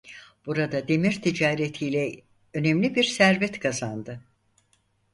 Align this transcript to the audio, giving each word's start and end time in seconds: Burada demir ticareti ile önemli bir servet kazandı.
Burada 0.45 0.87
demir 0.87 1.21
ticareti 1.21 1.87
ile 1.87 2.21
önemli 2.53 2.95
bir 2.95 3.03
servet 3.03 3.59
kazandı. 3.59 4.21